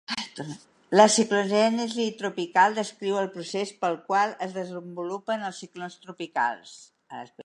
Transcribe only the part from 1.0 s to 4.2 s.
ciclogènesi tropical descriu el procés pel